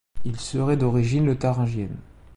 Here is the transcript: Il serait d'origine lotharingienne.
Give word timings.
Il 0.25 0.39
serait 0.39 0.77
d'origine 0.77 1.27
lotharingienne. 1.27 1.99